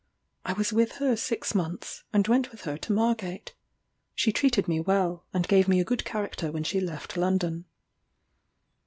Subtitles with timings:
[0.43, 3.53] I was with her six months, and went with her to Margate.
[4.15, 7.65] She treated me well, and gave me a good character when she left London.